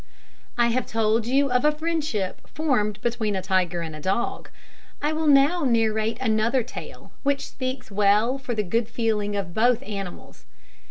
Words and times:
I 0.57 0.69
have 0.69 0.87
told 0.87 1.27
you 1.27 1.51
of 1.51 1.63
a 1.63 1.71
friendship 1.71 2.47
formed 2.47 2.99
between 3.01 3.35
a 3.35 3.41
tiger 3.43 3.81
and 3.81 3.95
a 3.95 3.99
dog. 3.99 4.49
I 4.99 5.13
will 5.13 5.27
now 5.27 5.63
narrate 5.63 6.17
another 6.19 6.63
tale, 6.63 7.11
which 7.21 7.47
speaks 7.49 7.91
well 7.91 8.39
for 8.39 8.55
the 8.55 8.63
good 8.63 8.89
feeling 8.89 9.35
of 9.35 9.53
both 9.53 9.83
animals. 9.83 10.47